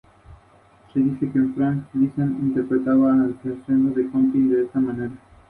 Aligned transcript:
Tradujo 0.91 1.19
textos 1.19 1.53
clásicos 1.55 1.63
al 1.67 1.67
alemán, 1.67 1.85
tanto 2.15 2.73
en 3.67 3.93
griego 4.33 4.69
como 4.73 4.89
en 4.89 4.99
latín. 4.99 5.19